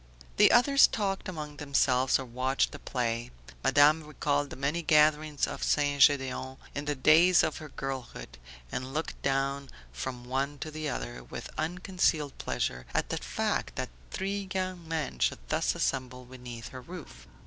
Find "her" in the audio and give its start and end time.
7.57-7.69, 16.69-16.81